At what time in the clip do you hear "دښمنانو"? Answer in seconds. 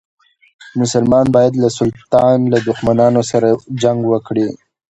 2.67-3.21